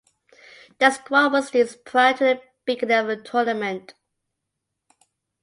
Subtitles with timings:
[0.79, 3.93] The squad was reduced prior to the beginning of the tournament.